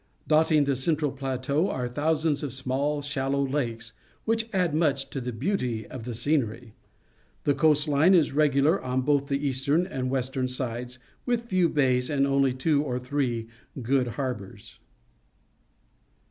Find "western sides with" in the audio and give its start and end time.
10.09-11.43